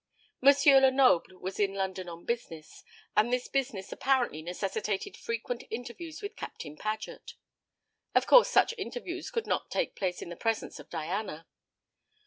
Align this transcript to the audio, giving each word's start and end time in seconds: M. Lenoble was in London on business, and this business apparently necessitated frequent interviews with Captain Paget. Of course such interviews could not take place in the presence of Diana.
M. 0.43 0.49
Lenoble 0.81 1.37
was 1.37 1.59
in 1.59 1.75
London 1.75 2.09
on 2.09 2.25
business, 2.25 2.83
and 3.15 3.31
this 3.31 3.47
business 3.47 3.91
apparently 3.91 4.41
necessitated 4.41 5.15
frequent 5.15 5.63
interviews 5.69 6.23
with 6.23 6.35
Captain 6.35 6.75
Paget. 6.75 7.35
Of 8.15 8.25
course 8.25 8.49
such 8.49 8.73
interviews 8.79 9.29
could 9.29 9.45
not 9.45 9.69
take 9.69 9.95
place 9.95 10.23
in 10.23 10.29
the 10.29 10.35
presence 10.35 10.79
of 10.79 10.89
Diana. 10.89 11.45